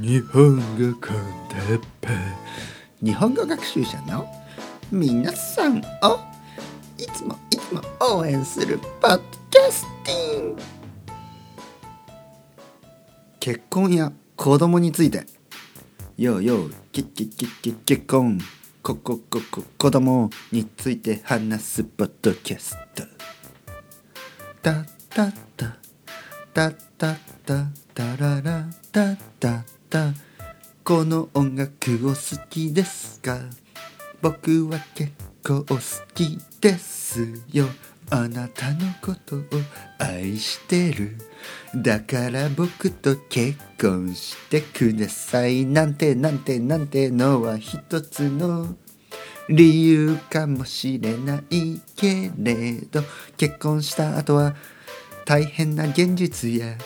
[0.00, 0.62] 日本語
[1.06, 2.08] コンテッペ
[3.02, 4.26] 日本語学習者の
[4.90, 5.80] 皆さんを
[6.96, 10.62] いつもいつも応援するポッドキャスティング。
[13.38, 15.26] 結婚や子供について。
[16.16, 18.38] ようようきききき結婚
[18.82, 23.02] ここここ子供について話すポッドキャスト
[24.62, 25.76] タタタ
[26.54, 30.14] タタタタララタタタ
[30.82, 33.38] この音楽を好きですか？
[34.22, 35.12] 僕は結
[35.44, 35.78] 構好
[36.14, 37.66] きですよ。
[38.08, 39.42] あなたのことを
[39.98, 41.18] 愛してる。
[41.76, 45.66] だから僕と結婚してください。
[45.66, 48.74] なんてなんてなんてのは一つの
[49.50, 53.02] 理由かもしれないけれど。
[53.36, 54.56] 結婚した後は
[55.26, 56.78] 大変な現実や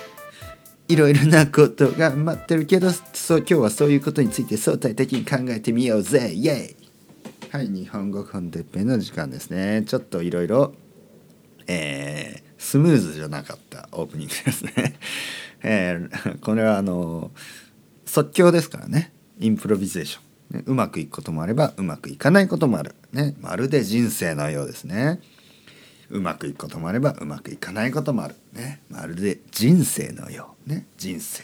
[0.88, 6.32] いろいろなことが待ってるけどそう今日はそういうことについて相対的に考えてみようぜ。
[6.32, 6.86] イエイ
[7.50, 9.84] はい日本語コンテッペの時間ですね。
[9.86, 10.74] ちょっといろいろ
[11.66, 14.72] えー、スムーズじゃなかったオープニングですね、
[15.62, 17.30] えー、これはあの
[18.04, 19.12] 即興ですからね。
[19.38, 20.20] インプロビゼーショ
[20.54, 25.20] ン、ね、うまくいくこともあればうまくいかないこともある、ね、まるで人生のようですね。
[26.10, 28.34] うまくいくこともあればうまくいかないこともある。
[28.52, 28.82] ね。
[28.88, 30.70] まるで人生のよう。
[30.70, 30.86] ね。
[30.96, 31.42] 人生。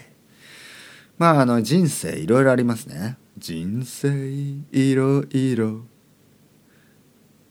[1.19, 3.17] まああの人生いろいろありますね。
[3.39, 4.09] 人生
[4.73, 5.83] いろいろ。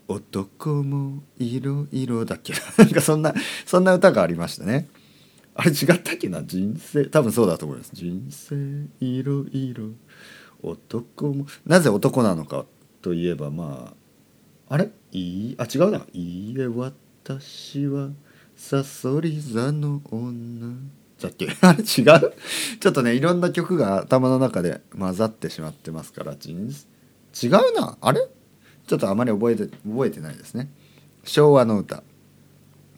[0.08, 2.54] 男もいろいろだっけ。
[2.78, 3.34] なんかそんな
[3.66, 4.90] そんな歌がありましたね。
[5.56, 6.44] あれ違ったっけな？
[6.44, 7.06] 人生。
[7.06, 7.92] 多分そうだと思います。
[7.94, 9.90] 人生いろいろ。
[10.64, 12.66] 男もなぜ男なのか
[13.02, 14.01] といえばまあ
[14.74, 14.90] あれ？
[15.12, 15.20] い
[15.50, 15.56] い？
[15.58, 16.06] あ違うな。
[16.14, 16.56] いい？
[16.58, 18.12] え私は
[18.56, 20.78] さそり座の女。
[21.22, 21.50] だっけ。
[21.60, 21.86] あれ違う？
[22.80, 27.98] ちょっとねいろんな曲が頭の中で混ざってしまってますから違うな。
[28.00, 28.22] あれ？
[28.88, 30.70] ちょっとあまり覚えて覚えてないですね。
[31.26, 32.02] 昭和の歌。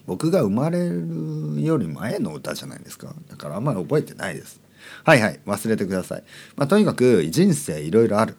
[0.05, 3.15] 僕が生まれるより前の歌じゃないですか。
[3.29, 4.61] だからあんまり覚えてないです。
[5.03, 5.39] はいはい。
[5.47, 6.23] 忘れてください、
[6.55, 8.35] まあ、とにかく人生いろいろある。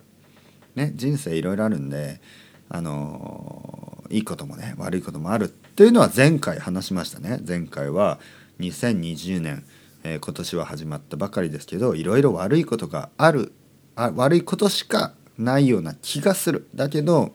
[0.77, 2.21] ね人生いろいろあるんで
[2.69, 7.41] あの、いいこともね悪いこともあるっていうのは前回話しましたね。
[7.47, 8.19] 前回は
[8.61, 9.65] 2020年、
[10.05, 13.53] えー、今年は始まったばかりですけどいろいろ悪いことがある
[13.97, 16.69] あ悪いことしかないような気がする。
[16.75, 17.33] だけど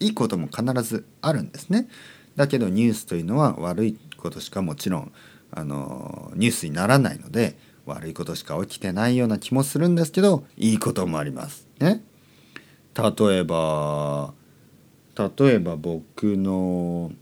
[0.00, 1.88] いいことも必ずあるんですね。
[2.36, 5.12] だけどニュースというのは悪いことしかもちろん
[5.50, 7.56] あのニュースにならないので
[7.86, 11.66] 悪いことしか起きてないような気もするんですけどいいこともあります。
[11.78, 12.02] ね。
[12.94, 14.34] 例えば
[15.16, 17.12] 例えば僕の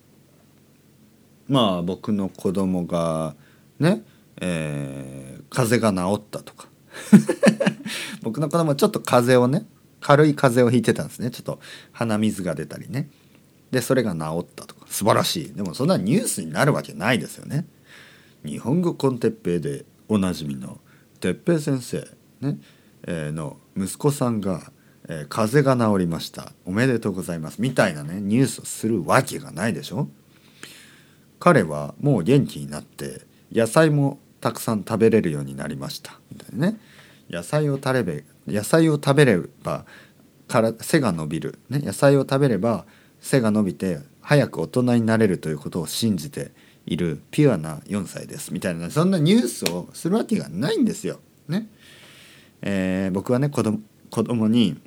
[1.49, 3.35] まあ僕の子供が
[3.79, 4.03] ね、
[4.41, 6.69] えー、風邪が治ったとか。
[8.23, 9.67] 僕の子供ちょっと風邪をね
[10.01, 11.31] 軽い風邪をひいてたんですね。
[11.31, 11.59] ちょっと
[11.93, 13.11] 鼻水が出たりね。
[13.71, 14.87] でそれが治ったとか。
[14.89, 15.55] 素晴らしい。
[15.55, 17.67] でもそんなニュースになるわけないですよね。
[18.45, 20.81] 日本語コンテッペイでおなじみの
[21.21, 22.07] 哲平先生
[22.41, 22.59] ね、
[23.07, 24.73] えー、の息子さんが、
[25.13, 26.53] えー、風邪が治りました。
[26.65, 27.61] おめでとうございます。
[27.61, 30.09] みたいなねニュースをするわけがないでしょ？
[31.41, 33.23] 彼はもう元気になって
[33.53, 36.21] 野菜もたくさん食べれるようになりました。
[36.31, 36.79] みたいなね。
[37.29, 39.85] 野菜を食べ野菜を食べれば
[40.47, 42.87] から背が伸びる、ね、野菜を食べれば
[43.21, 46.53] 背が伸びて早く大人になれるということを信じて
[46.87, 48.55] いるピュアな4歳です。
[48.55, 51.19] みたいなそんなニュースをするわけがないんですよ。
[51.49, 51.69] ね。
[52.63, 54.81] えー、僕はね子供子供に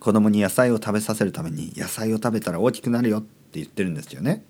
[0.00, 3.28] 子供に野菜を食べさせるために野菜を食べたら大きくなるよって
[3.60, 4.42] 言ってるんですよね。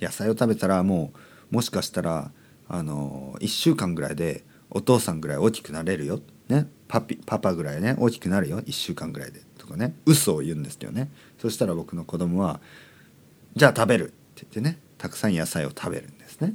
[0.00, 1.12] 野菜を食べたらも
[1.52, 2.30] うもしかしたら
[2.68, 12.60] あの1週間ぐらいでお父さんぐらい大きくなれるよ、ね、パピパパぐらいね大きくなるよ1週間ぐらいでとかね嘘を言うんですよねそしたら僕の子供は
[13.54, 16.54] 「じゃあ食べる」って言ってねたくさん野菜を食べるんですね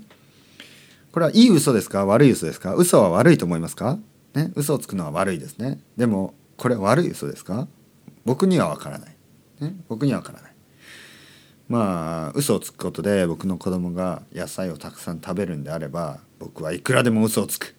[1.12, 2.06] これはいい嘘ですか？
[2.06, 4.00] 悪い嘘ですか嘘は悪いと思いますか？
[4.34, 7.68] ね嘘をつくのは悪いですねでもこれは悪い嘘ですか？
[8.28, 9.16] 僕にはわからない、
[9.62, 10.52] ね、僕にはわからない。
[11.70, 17.74] まあ嘘をつくことで僕の子供が野菜をたくさん食べるんであれば僕はいくらでも嘘をつく。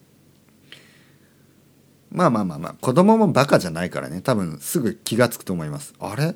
[2.11, 4.21] まあまあまあまあ子供もバカじゃないからね。
[4.21, 5.93] 多分すぐ気が付くと思います。
[5.99, 6.35] あれ？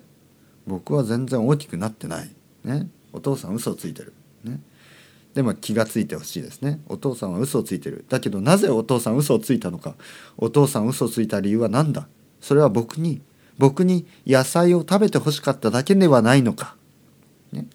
[0.68, 2.30] 僕は全然大きくなってない。
[2.64, 2.88] ね？
[3.14, 4.14] お父さん嘘をついてる。
[4.44, 4.60] ね？
[5.34, 6.80] でも気が付いてほしいですね。
[6.88, 8.06] お父さんは嘘をついてる。
[8.10, 9.96] だけどなぜお父さん嘘をついたのか。
[10.38, 12.08] お父さん嘘をついた理由は何だ？
[12.40, 13.22] それは僕に
[13.58, 16.76] 僕に野菜を食べてほしかっただけではないのか。
[17.52, 17.68] ね。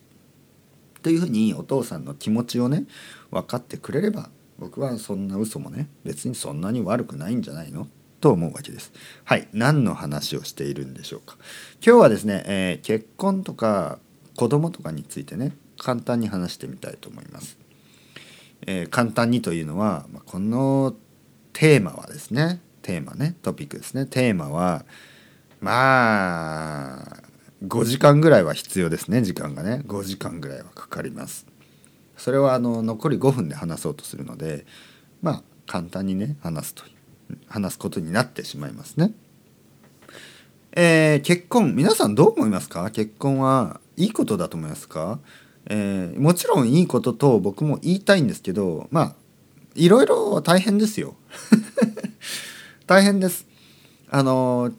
[1.02, 2.84] というふうにお父さんの気持ちをね
[3.30, 7.86] 分かってくれれば僕はそんな嘘もね別にそんなに悪くないんじゃないの？
[8.20, 8.92] と思うわけです。
[9.24, 9.46] はい。
[9.52, 11.36] 何の話をしているんでしょうか。
[11.84, 14.00] 今日はですね、えー、結婚とか
[14.34, 17.56] 子供とかについてね簡単に話してみたいと思います。
[18.66, 20.96] えー、簡単にというのは、ま、この
[21.52, 24.04] テーマはですねテーマねトピックですね。
[24.04, 24.84] テーマは
[25.60, 27.22] まあ
[27.64, 29.82] 5時間ぐらいは必要ですね時間がね。
[29.86, 31.46] 5時間ぐらいはかかります。
[32.16, 34.66] それはあの残り5分で話そうとするので
[35.22, 36.84] まあ簡単にね話すと
[37.48, 39.12] 話すことになってしまいますね。
[40.72, 42.90] えー、結婚皆さんどう思いますか？
[42.90, 45.18] 結婚はいいことだと思いますか、
[45.66, 49.14] えー、もちろんいいことと僕も言いたいんですけどまあ
[49.74, 51.16] いろいろ大変ですよ。
[52.86, 53.46] 大変です。
[54.10, 54.72] あの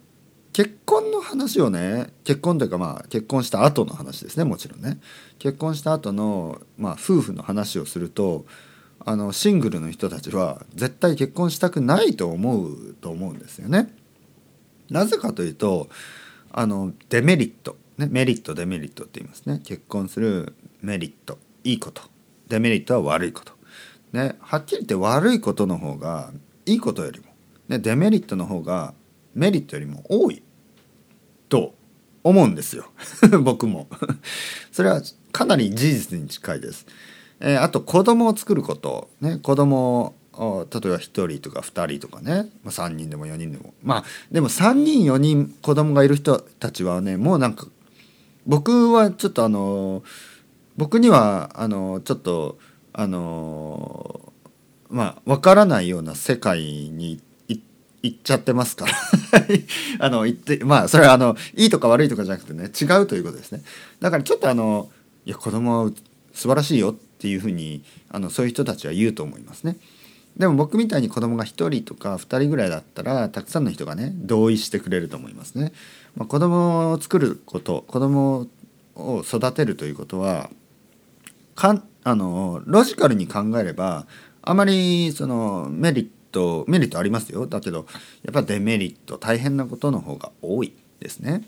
[0.52, 4.98] 結婚の話をね結婚というかまあ結婚した後の話ですねもちろんね
[5.38, 8.46] 結婚した後のまあ夫婦の話をすると
[9.04, 13.94] あのシングルの人たちは絶対結婚したくないと思うと思うんですよね。
[14.90, 15.88] なぜかというと
[16.52, 22.02] あのデメリット、ね、メリットデメリットって言いますね結婚するメリットいいこと
[22.48, 23.52] デメリットは悪いこと。
[24.12, 26.32] ね、はっきり言って悪いことの方が
[26.66, 27.26] いいことよりも、
[27.68, 28.92] ね、デメリットの方が
[29.34, 30.42] メリットよりも多い
[31.48, 31.74] と
[32.22, 32.86] 思うんですよ。
[33.42, 33.88] 僕も。
[34.72, 36.86] それはかなり事実に近いです。
[37.40, 43.74] えー、あと子供を作ること、ね、子供を例えば1人とか2人とかね、まあ、3人でも4人でも。
[43.82, 47.66] まあでも3人4人子供がいる人たちはねもうなんか
[48.46, 50.02] 僕はちょっとあの
[50.76, 52.58] 僕にはあのちょっと
[52.92, 54.32] あの
[54.88, 57.29] まあ分からないような世界に行って
[58.02, 58.86] 行っちゃってますか？
[58.86, 58.92] ら
[60.00, 63.62] あの言ってまあそれはあのいいとか悪いとかじゃなくてね違うということですね。
[64.00, 64.90] だからちょっとあの
[65.26, 65.90] いや子供は
[66.32, 69.76] 素晴らしいよっていうふうにあのそういう人たちは言うと思いますね。
[70.36, 75.72] でも僕みたいに子供が1人とか2人ぐらいだったらたくさんの人がね同意してくれると思いますね、
[76.16, 78.46] まあ、子供を作ること子供
[78.94, 80.48] を育てるということは
[81.56, 84.06] かんあのロジカルに考えれば
[84.40, 87.46] あまりそのメリットメリットありますよ。
[87.46, 87.86] だけど
[88.24, 91.42] やっぱデメリット大変なことの方が多いですね。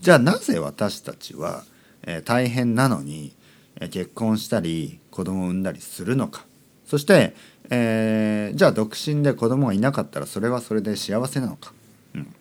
[0.00, 1.64] じゃあなぜ私たちは、
[2.02, 3.34] えー、大変なのに、
[3.80, 6.44] えー、結婚したり子供を産んだりするのか。
[6.86, 7.34] そして、
[7.70, 11.72] えー、じゃあ独身で子供がいなかったらそれはそれで幸せなのか、
[12.14, 12.32] うん、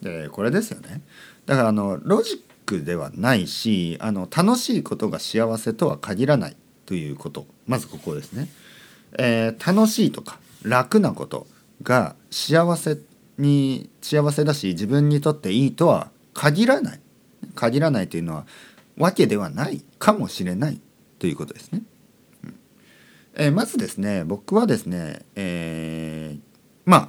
[0.00, 1.02] でこれですよね。
[1.46, 7.46] だからあのロジックではないしあの楽しいことが幸せとは限らないということ。
[7.66, 8.48] まずここですね、
[9.18, 11.46] えー、楽しいとか楽なこと
[11.82, 12.98] が幸せ
[13.38, 17.00] に幸せだし自分にとっていいとは限らない
[17.54, 18.46] 限らないというのは
[18.96, 20.80] わけではないかもしれない
[21.18, 21.82] ということですね。
[23.34, 26.40] えー、まずですね僕はですね、えー、
[26.84, 27.08] まあ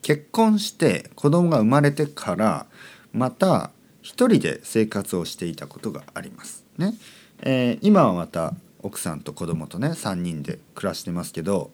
[0.00, 2.66] 結婚して子供が生まれてから
[3.12, 3.70] また
[4.00, 6.64] 一人で生活をしていたことがあります。
[6.78, 6.94] ね
[7.42, 11.70] えー、今はまた奥さんと子供とね3人で暮らしてますけど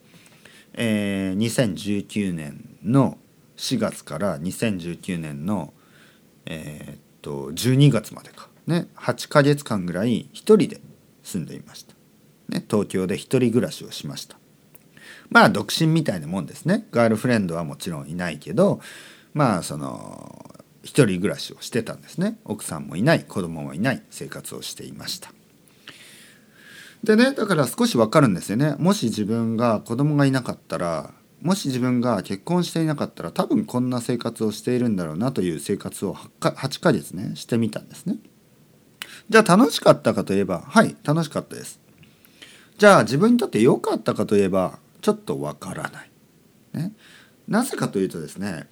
[0.80, 3.18] えー、2019年の
[3.56, 5.74] 4月から2019年の、
[6.46, 10.80] えー、っと12月までか、ね、8ヶ月間ぐらい一人で
[11.24, 11.94] 住んでいました、
[12.48, 14.38] ね、東京で一人暮らしをしました。
[15.30, 16.86] まあ独身みたいなもんですね。
[16.92, 18.80] ガールフレンドはもちろんいないけど
[19.34, 20.54] まあその
[20.84, 22.38] 一人暮らしをしてたんですね。
[22.44, 25.32] 奥さんもいない子供もいない生活をしていました。
[27.04, 28.74] でねだから少しわかるんですよね。
[28.78, 31.12] もし自分が子供がいなかったら
[31.42, 38.16] もし自分が結婚していなかったら多分こんな生活をしているんだろうなという生活を 8, 8ヶ月ねしてみたんですね。
[39.28, 41.80] じゃあ楽しかったかといえばはい楽しかったです。
[42.78, 46.10] じゃあ自分にとって良かったかといえばちょっとわからない、
[46.72, 46.92] ね、
[47.48, 48.68] なぜかというとですね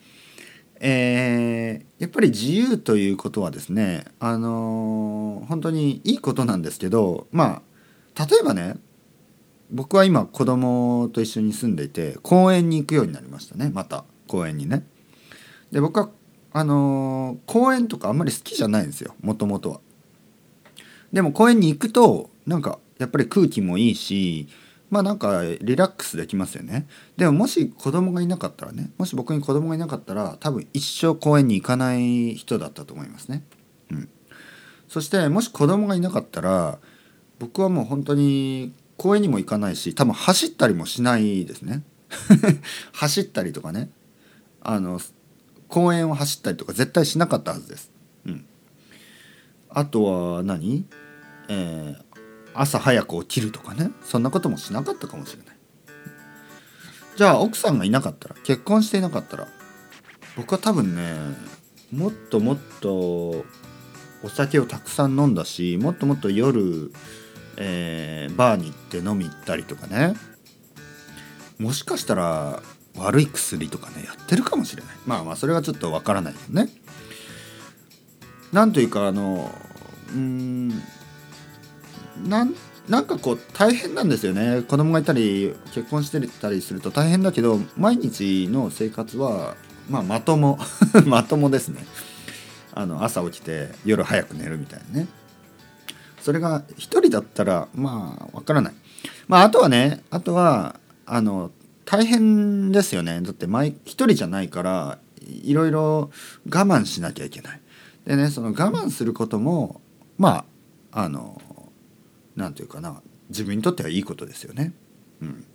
[0.78, 7.62] えー、やっぱり自由ということはですねあのー、本当にいいことなんですけどまあ
[8.18, 8.76] 例えばね
[9.70, 14.84] 僕は今子供と一緒に住んでいて公園に行くようになりましたねまた公園にね。
[15.70, 16.10] で僕は
[16.52, 19.80] あのー、公園とかあんまり好きじゃないんですよもともとは。
[21.12, 24.48] でも公園に行くとなんかやっぱり空気もいいし
[24.88, 26.86] まあなんかリラックスできますよね。
[27.16, 33.42] でももし子供がいなかったらねもし僕に子供がいなかったら多分一生公園に行かない人だったと思いますね。
[33.90, 34.08] うん、
[34.88, 36.78] そしてもし子供がいなかったら
[37.38, 41.82] 僕はもう本当に公園にも行かないし多分走ったりもしないですね。
[42.92, 43.90] 走ったりとかね。
[44.60, 45.00] あの
[45.68, 47.90] 公園を走ったりとか絶対しなかったはずです。
[48.24, 48.44] うん、
[49.68, 50.04] あと
[50.36, 50.84] は何、
[51.48, 52.20] えー、
[52.54, 53.90] 朝早く起きるとかね。
[54.04, 55.56] そんなこともしなかったかもしれない。
[57.16, 59.48] じゃあ奥さんがいなかったら結婚していなかったら
[60.36, 61.14] 僕は多分ね
[61.90, 63.46] もっともっと
[64.22, 66.92] お酒をたくさん飲んだしもっともっと夜、
[67.56, 70.14] えー、バーに行って飲み行ったりとかね。
[71.58, 72.62] もしかしたら
[72.96, 74.94] 悪い薬とかねやってるかもしれない。
[75.06, 76.70] まあまあそれはちょっとわからないけどね。
[78.52, 79.52] なんというかあの
[80.12, 80.68] うん
[82.24, 82.54] なん
[82.88, 84.62] なんかこう大変なんですよね。
[84.62, 89.56] 子供がいたり結婚してたりすると大変だけど毎日の生活は、
[89.90, 90.58] まあ、まとも
[91.04, 91.84] まともですね。
[92.74, 95.08] あの朝起きて夜早く寝るみたいなね。
[96.26, 98.74] それが一人だったらまあわからない。
[99.28, 101.52] まああとはねあとはあの
[101.84, 103.20] 大変ですよね。
[103.20, 106.10] だって一人じゃないからいろいろ
[106.48, 107.60] 我慢しなきゃいけない。
[108.06, 109.80] でねその我慢することも
[110.18, 110.44] ま
[110.90, 111.40] ああの
[112.34, 114.72] 何て言うかな自分にとってはいいことですよね。
[115.22, 115.46] うん、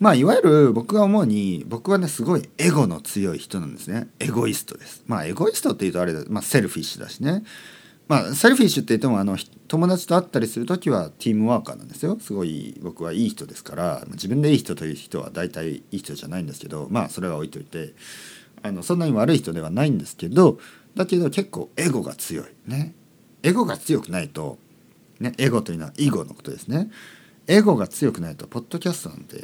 [0.00, 4.08] まあいわゆる僕が思うに僕はねすごいエゴの強い人なんですね。
[4.18, 5.04] エゴイストです。
[5.06, 7.44] まあエゴイストっていうとあれだ、まあ、 selfish だしね。
[8.10, 9.38] まあ selfish って言ってもあの
[9.68, 12.18] 友達と会ったりする時はティームワーカーなんですよ。
[12.18, 17.94] すごい僕はいい人ですから自分でいい人という人は大体いい人じゃないんですけどまあそれは置いといて
[18.64, 20.58] あのそんなに悪い人ではないんですけど
[20.96, 22.46] だけど結構エゴが強い。
[22.66, 22.94] ね。
[23.44, 24.58] エゴが強くないと
[25.20, 26.90] ね、エゴというのは囲碁のことですね。
[27.46, 29.36] エゴが強くないとポッドキャストなんて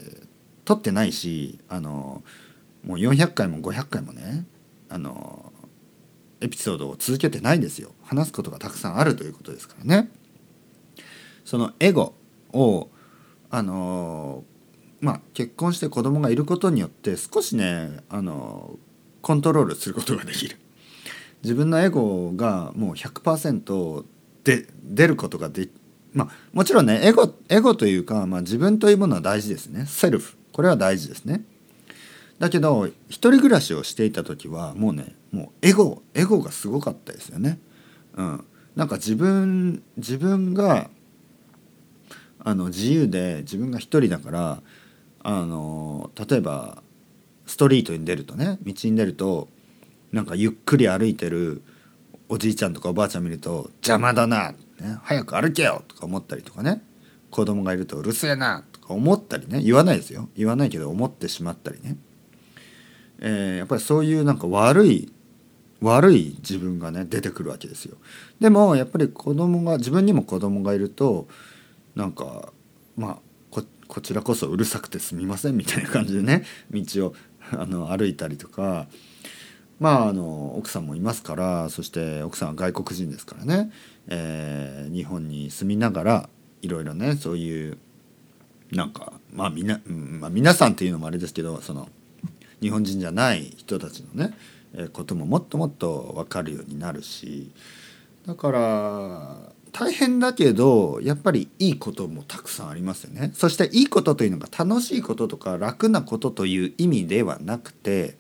[0.64, 2.24] 撮ってないしあの
[2.84, 4.44] もう400回も500回もね
[4.88, 5.52] あの
[6.40, 7.92] エピソードを続けてないんですよ。
[8.06, 10.10] 話すことがたくさんあるということですからね。
[11.44, 12.14] そのエゴ
[12.52, 12.88] を
[13.50, 14.44] あの
[15.00, 18.78] まあ結婚して子供がいることによって少しねあの
[19.22, 20.56] コントロールすることができる。
[21.42, 24.04] 自分のエゴがもう100%
[24.42, 25.68] で出ることがで
[26.12, 29.86] まあもちろんねエゴエゴというか、まあ、自分というものは大事ですね。
[29.86, 30.36] セルフ。
[30.52, 31.44] これは大事ですね。
[32.38, 37.58] だけど一人暮らしをしていた時はもうねもうエゴエゴがすごかったですよね。
[38.16, 38.44] うん。
[38.74, 40.90] なんか自分自分が
[42.40, 44.62] あの自由で自分が一人だから
[45.22, 46.82] あの例えば
[47.46, 49.48] ストリートに出るとね道に出ると
[50.12, 51.62] なんかゆっくり歩いてる
[52.28, 56.82] おじいちゃんとかおばあちゃん見ると「邪魔だな」ね「早く歩けよ」とか思ったりとかね
[57.30, 60.28] 子供がいると「うるせえな」とか思ったりね言わないですよ。
[60.36, 61.96] 言わないけど思ってしまったりね、
[63.20, 65.12] えー、やっぱりそういうなんか悪い
[65.82, 67.96] 悪い自分がね出てくるわけですよ。
[68.40, 71.28] でもやっぱり子供が自分にも子供がいると
[71.94, 72.52] なんか
[72.96, 73.18] まあ
[73.88, 77.14] こちらこそうるさくてすみませんみたいな感じでね道を
[77.52, 78.86] あの歩いたりとか
[79.78, 83.70] まああの奥さんもいますからそして奥さんは外国人ですからね、
[84.08, 86.28] えー、日本に住みながら
[86.62, 87.78] いろいろねそういう
[88.72, 91.88] なんかまあみな、まあ、皆さんっていうのもあれですけどその
[92.60, 94.34] 日本人じゃない人たちのね、
[94.92, 97.50] ことももっともっと分かるようになるし
[98.26, 99.36] だから
[99.72, 103.30] 大変だけどやっぱりいいこともたくさんありますよね。
[103.34, 108.16] そしていいことというのが楽しいこととか楽なことという意味ではなくて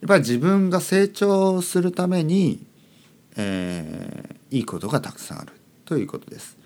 [0.00, 2.64] やっぱり自分が成長するために、
[3.36, 5.52] えー、いいことがたくさんある
[5.84, 6.58] ということです。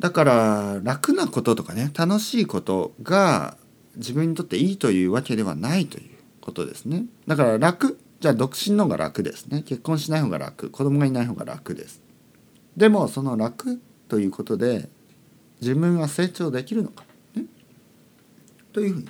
[0.00, 3.56] だから楽なこととかね楽しいことが
[3.96, 6.17] 自分にとっていいというわけではないという
[6.48, 7.04] ことですね。
[7.26, 12.00] だから楽じゃあ独身の方が楽ですね結婚しない方が楽子供がいない方が楽です。
[12.76, 14.88] でもその楽ということで
[15.60, 17.44] 自分は成長できるのか、ね、
[18.72, 19.08] というふうに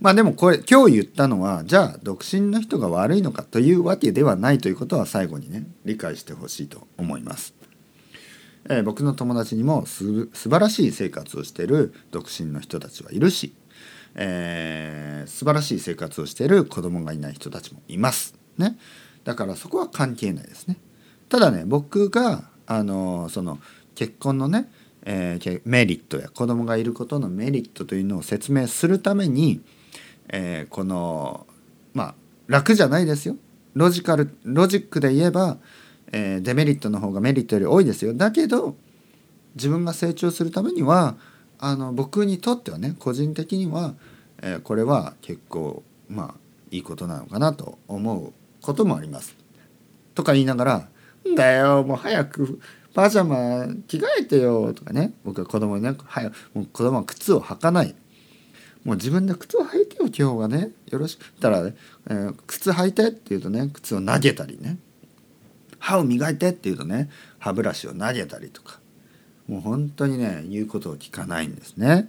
[0.00, 7.54] まあでもこれ今日言ったのはじゃあ独身の人が悪いのかというわけではないということは最後にね理解してほしいと思います。
[8.68, 13.54] えー、僕の友達にもす素晴らしい生活をしてる独身の人たちはいるし、
[14.14, 18.34] えー、素晴らしい生活をしている子供がいない人たちもいます。
[18.58, 18.76] ね、
[19.24, 20.76] だからそこは関係ないですね。
[21.28, 23.58] ただね僕があのその
[23.94, 24.70] 結婚のね、
[25.04, 29.60] えー、メリットや子供がいることのメリットというのを説明するために
[30.28, 31.46] えー、この
[31.92, 32.14] まあ
[32.46, 33.36] 楽じゃないですよ
[33.74, 35.58] ロジカルロジックで言えば、
[36.12, 38.76] えー、デメリットの方がメリットより多いですよだけど
[39.54, 41.16] 自分が成長するためには
[41.66, 43.94] あの僕にとってはね個人的には、
[44.42, 46.34] えー、これは結構まあ
[46.70, 49.34] いいことなのかなと思うこともあります。
[50.14, 50.88] とか言いながら
[51.26, 52.60] 「んだよもう早く
[52.92, 57.94] パジャマ着替えてよ」とかね僕は子供にね早もう子供は靴を履かない。
[58.84, 60.70] もう自分で靴を履いてよ今日はね。
[60.90, 61.24] よろしく。
[61.40, 61.74] たら、ね
[62.10, 64.76] えー、靴履いてって言うとね靴を投げたりね。
[65.78, 68.83] 歯を磨いてって言うとね歯ブラシを投げたりとか。
[69.48, 72.08] もう本当にね言うことを聞かないんですね。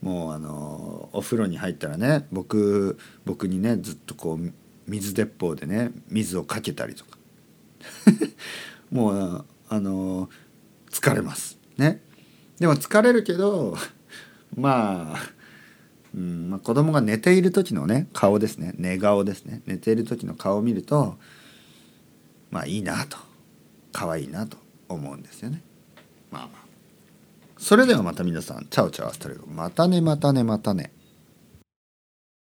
[0.00, 4.52] もうあのお風呂に入ったらね僕僕にねずっとこう
[4.88, 7.18] 水鉄砲でね水をかけたりとか。
[8.90, 10.28] もうあの
[10.90, 11.58] 疲れます。
[11.76, 12.02] ね。
[12.58, 13.76] でも疲れるけど
[14.56, 15.18] まあ、
[16.14, 18.74] うんまあ、子供が寝ている時のね顔ですね。
[18.76, 19.62] 寝顔ですね。
[19.66, 21.16] 寝ている時の顔を見ると
[22.50, 23.18] まあいいなと。
[23.92, 24.56] 可愛いなと
[24.88, 25.62] 思うんですよね。
[26.30, 26.61] まあまあ。
[27.62, 30.92] それではまた皆さんチャオチャオアストレゴまたねまたねまたね。